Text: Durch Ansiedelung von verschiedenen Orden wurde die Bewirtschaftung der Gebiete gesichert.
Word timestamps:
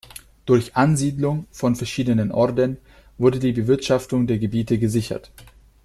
Durch 0.47 0.75
Ansiedelung 0.75 1.45
von 1.51 1.75
verschiedenen 1.75 2.31
Orden 2.31 2.77
wurde 3.19 3.37
die 3.37 3.51
Bewirtschaftung 3.51 4.25
der 4.25 4.39
Gebiete 4.39 4.79
gesichert. 4.79 5.29